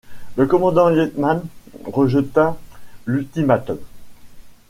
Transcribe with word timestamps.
Le 0.35 0.47
commandant 0.47 0.89
Liebmann 0.89 1.43
rejeta 1.85 2.57
l’ultimatum. 3.05 3.77